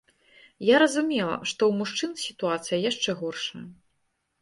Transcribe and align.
Я 0.75 0.79
разумела, 0.83 1.35
што 1.51 1.61
ў 1.73 1.83
мужчын 1.83 2.19
сітуацыя 2.25 2.83
яшчэ 2.91 3.19
горшая. 3.25 3.67